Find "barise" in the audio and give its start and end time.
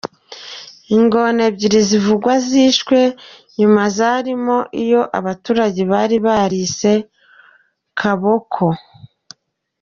6.25-6.93